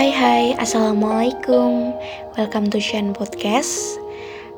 Hai 0.00 0.16
hai, 0.16 0.44
Assalamualaikum. 0.56 1.92
Welcome 2.32 2.72
to 2.72 2.80
Shan 2.80 3.12
Podcast. 3.12 4.00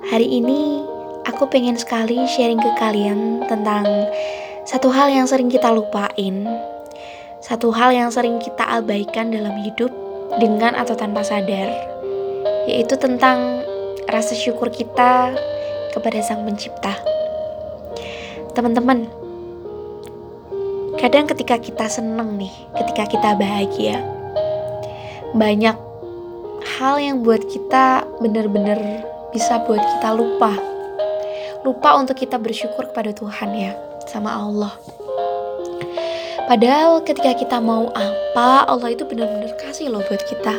Hari 0.07 0.22
ini 0.22 0.86
aku 1.26 1.50
pengen 1.50 1.75
sekali 1.75 2.15
sharing 2.30 2.62
ke 2.62 2.70
kalian 2.78 3.42
tentang 3.50 3.83
Satu 4.63 4.94
hal 4.94 5.10
yang 5.10 5.26
sering 5.26 5.50
kita 5.50 5.75
lupain 5.75 6.47
Satu 7.42 7.75
hal 7.75 7.91
yang 7.91 8.14
sering 8.14 8.39
kita 8.39 8.62
abaikan 8.70 9.34
dalam 9.34 9.59
hidup 9.66 9.91
Dengan 10.39 10.79
atau 10.79 10.95
tanpa 10.95 11.27
sadar 11.27 11.74
Yaitu 12.70 12.95
tentang 12.95 13.66
rasa 14.06 14.38
syukur 14.38 14.70
kita 14.70 15.34
kepada 15.90 16.22
Sang 16.22 16.46
Pencipta. 16.46 16.95
Teman-teman 18.54 19.11
Kadang 21.02 21.27
ketika 21.27 21.59
kita 21.59 21.90
seneng 21.90 22.38
nih, 22.38 22.54
ketika 22.79 23.11
kita 23.11 23.34
bahagia, 23.34 24.12
banyak 25.33 25.77
hal 26.77 27.01
yang 27.01 27.25
buat 27.25 27.41
kita 27.48 28.05
benar-benar 28.20 28.79
bisa 29.33 29.65
buat 29.65 29.80
kita 29.80 30.12
lupa. 30.12 30.52
Lupa 31.65 31.97
untuk 31.97 32.20
kita 32.20 32.37
bersyukur 32.37 32.93
kepada 32.93 33.16
Tuhan 33.16 33.51
ya, 33.56 33.73
sama 34.05 34.34
Allah. 34.34 34.77
Padahal 36.45 37.01
ketika 37.06 37.33
kita 37.33 37.56
mau 37.65 37.89
apa, 37.97 38.69
Allah 38.69 38.92
itu 38.92 39.09
benar-benar 39.09 39.56
kasih 39.56 39.89
loh 39.89 40.05
buat 40.05 40.20
kita. 40.27 40.53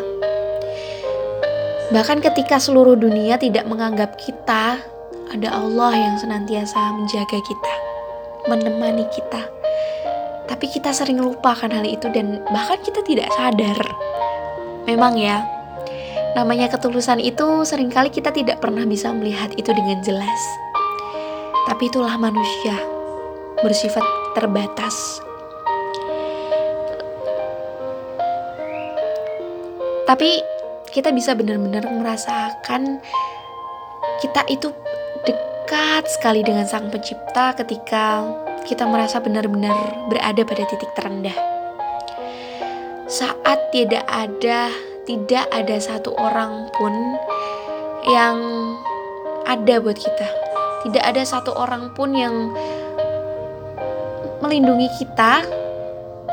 Bahkan 1.94 2.26
ketika 2.26 2.58
seluruh 2.58 2.98
dunia 2.98 3.38
tidak 3.38 3.70
menganggap 3.70 4.18
kita, 4.18 4.82
ada 5.30 5.50
Allah 5.54 5.94
yang 5.94 6.16
senantiasa 6.18 6.98
menjaga 6.98 7.38
kita, 7.46 7.74
menemani 8.50 9.06
kita. 9.14 9.46
Tapi 10.50 10.66
kita 10.66 10.90
sering 10.96 11.22
lupakan 11.22 11.70
hal 11.70 11.86
itu 11.86 12.10
dan 12.10 12.42
bahkan 12.50 12.82
kita 12.82 13.06
tidak 13.06 13.30
sadar 13.38 13.78
Memang 14.84 15.16
ya, 15.16 15.48
namanya 16.36 16.68
ketulusan 16.68 17.24
itu 17.24 17.64
sering 17.64 17.88
kali 17.88 18.12
kita 18.12 18.36
tidak 18.36 18.60
pernah 18.60 18.84
bisa 18.84 19.16
melihat 19.16 19.56
itu 19.56 19.72
dengan 19.72 20.04
jelas. 20.04 20.42
Tapi 21.72 21.88
itulah 21.88 22.20
manusia, 22.20 22.76
bersifat 23.64 24.04
terbatas. 24.36 25.24
Tapi 30.04 30.44
kita 30.92 31.16
bisa 31.16 31.32
benar-benar 31.32 31.88
merasakan 31.88 33.00
kita 34.20 34.44
itu 34.52 34.68
dekat 35.24 36.04
sekali 36.12 36.44
dengan 36.44 36.68
Sang 36.68 36.92
Pencipta 36.92 37.56
ketika 37.56 38.28
kita 38.68 38.84
merasa 38.84 39.24
benar-benar 39.24 39.74
berada 40.12 40.44
pada 40.44 40.64
titik 40.68 40.92
terendah 40.92 41.53
saat 43.14 43.70
tidak 43.70 44.02
ada 44.10 44.74
tidak 45.06 45.46
ada 45.54 45.78
satu 45.78 46.18
orang 46.18 46.66
pun 46.74 46.90
yang 48.10 48.42
ada 49.46 49.78
buat 49.78 50.02
kita. 50.02 50.30
Tidak 50.82 51.04
ada 51.04 51.22
satu 51.22 51.54
orang 51.54 51.94
pun 51.94 52.18
yang 52.18 52.50
melindungi 54.42 54.90
kita, 54.98 55.46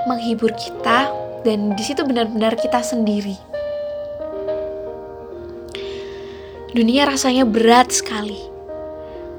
menghibur 0.09 0.51
kita, 0.57 1.13
dan 1.45 1.77
di 1.77 1.83
situ 1.85 2.01
benar-benar 2.03 2.57
kita 2.57 2.81
sendiri. 2.81 3.37
Dunia 6.73 7.05
rasanya 7.07 7.45
berat 7.45 7.93
sekali. 7.93 8.39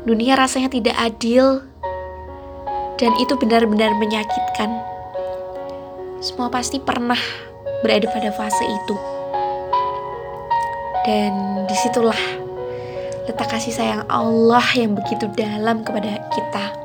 Dunia 0.06 0.38
rasanya 0.38 0.72
tidak 0.72 0.96
adil, 1.00 1.64
dan 3.00 3.12
itu 3.18 3.34
benar-benar 3.40 3.96
menyakitkan. 3.98 4.91
Semua 6.22 6.54
pasti 6.54 6.78
pernah 6.78 7.18
berada 7.82 8.06
pada 8.06 8.30
fase 8.30 8.62
itu. 8.62 8.96
Dan 11.02 11.66
di 11.66 11.74
situlah 11.82 12.22
letak 13.26 13.50
kasih 13.50 13.74
sayang 13.74 14.06
Allah 14.06 14.62
yang 14.78 14.94
begitu 14.94 15.26
dalam 15.34 15.82
kepada 15.82 16.22
kita. 16.30 16.78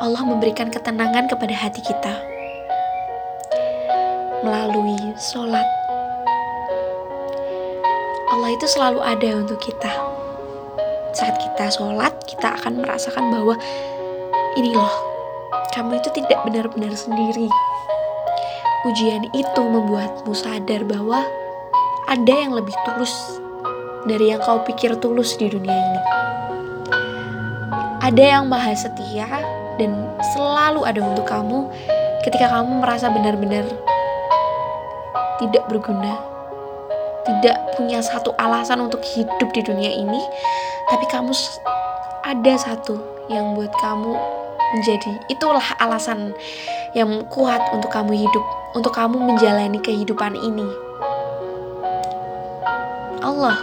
Allah 0.00 0.24
memberikan 0.24 0.72
ketenangan 0.72 1.28
kepada 1.28 1.52
hati 1.52 1.84
kita 1.84 2.16
melalui 4.40 4.96
sholat. 5.20 5.68
Allah 8.32 8.56
itu 8.56 8.64
selalu 8.72 9.04
ada 9.04 9.36
untuk 9.36 9.60
kita. 9.60 9.92
Saat 11.12 11.36
kita 11.44 11.68
sholat, 11.68 12.16
kita 12.24 12.56
akan 12.56 12.80
merasakan 12.80 13.28
bahwa 13.28 13.52
ini 14.56 14.72
loh, 14.72 14.96
kamu 15.76 16.00
itu 16.00 16.08
tidak 16.16 16.40
benar-benar 16.48 16.96
sendiri. 16.96 17.52
Ujian 18.86 19.26
itu 19.34 19.62
membuatmu 19.66 20.30
sadar 20.38 20.86
bahwa 20.86 21.18
ada 22.06 22.30
yang 22.30 22.54
lebih 22.54 22.70
tulus 22.86 23.10
dari 24.06 24.30
yang 24.30 24.38
kau 24.38 24.62
pikir 24.62 24.94
tulus 25.02 25.34
di 25.34 25.50
dunia 25.50 25.74
ini. 25.74 26.00
Ada 27.98 28.38
yang 28.38 28.46
maha 28.46 28.70
setia 28.78 29.26
dan 29.82 30.14
selalu 30.30 30.86
ada 30.86 31.02
untuk 31.02 31.26
kamu 31.26 31.66
ketika 32.22 32.54
kamu 32.54 32.78
merasa 32.78 33.10
benar-benar 33.10 33.66
tidak 35.42 35.66
berguna, 35.66 36.14
tidak 37.26 37.58
punya 37.74 37.98
satu 37.98 38.30
alasan 38.38 38.78
untuk 38.78 39.02
hidup 39.02 39.50
di 39.58 39.62
dunia 39.66 39.90
ini, 39.90 40.22
tapi 40.86 41.02
kamu 41.10 41.34
ada 42.22 42.54
satu 42.54 42.94
yang 43.26 43.58
buat 43.58 43.74
kamu 43.82 44.38
menjadi 44.68 45.12
itulah 45.32 45.64
alasan 45.80 46.36
yang 46.92 47.24
kuat 47.32 47.60
untuk 47.72 47.88
kamu 47.88 48.24
hidup 48.24 48.44
untuk 48.78 48.94
kamu 48.94 49.18
menjalani 49.18 49.82
kehidupan 49.82 50.38
ini. 50.38 50.70
Allah, 53.18 53.58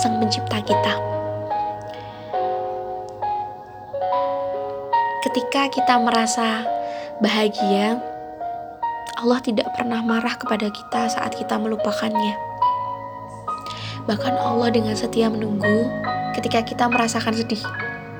Sang 0.00 0.16
Pencipta 0.16 0.64
kita. 0.64 0.94
Ketika 5.28 5.68
kita 5.68 5.94
merasa 6.00 6.64
bahagia, 7.20 8.00
Allah 9.20 9.38
tidak 9.44 9.68
pernah 9.76 10.00
marah 10.00 10.40
kepada 10.40 10.72
kita 10.72 11.12
saat 11.12 11.36
kita 11.36 11.60
melupakannya. 11.60 12.40
Bahkan 14.08 14.40
Allah 14.40 14.72
dengan 14.72 14.96
setia 14.96 15.28
menunggu 15.28 15.92
ketika 16.32 16.64
kita 16.64 16.88
merasakan 16.88 17.36
sedih. 17.36 17.60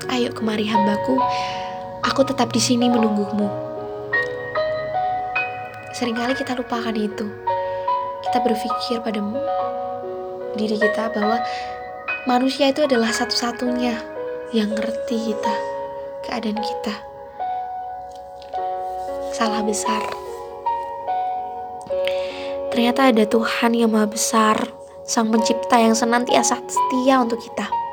Ayo 0.05 0.29
kemari 0.37 0.69
hambaku, 0.69 1.17
aku 2.05 2.21
tetap 2.29 2.53
di 2.53 2.61
sini 2.61 2.85
menunggumu. 2.93 3.74
Seringkali 5.95 6.35
kita 6.35 6.59
lupakan 6.59 6.91
itu. 6.91 7.23
Kita 8.27 8.43
berpikir 8.43 8.99
pada 8.99 9.23
diri 10.59 10.75
kita 10.75 11.07
bahwa 11.15 11.39
manusia 12.27 12.67
itu 12.67 12.83
adalah 12.83 13.15
satu-satunya 13.15 13.95
yang 14.51 14.75
ngerti 14.75 15.31
kita, 15.31 15.55
keadaan 16.27 16.59
kita. 16.59 16.93
Salah 19.31 19.63
besar. 19.63 20.03
Ternyata 22.75 23.15
ada 23.15 23.23
Tuhan 23.23 23.71
yang 23.71 23.95
Maha 23.95 24.11
Besar, 24.11 24.67
Sang 25.07 25.31
Pencipta 25.31 25.79
yang 25.79 25.95
senantiasa 25.95 26.59
setia 26.67 27.23
untuk 27.23 27.39
kita. 27.39 27.84